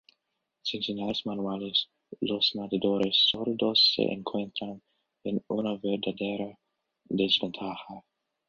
[0.63, 1.91] Sin señales manuales,
[2.21, 4.81] los nadadores sordos se encuentran
[5.23, 6.57] en una verdadera
[7.03, 8.03] desventaja.